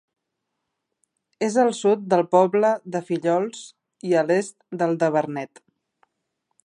[1.47, 3.61] És al sud del poble de Fillols
[4.13, 5.63] i a l'est del de Vernet.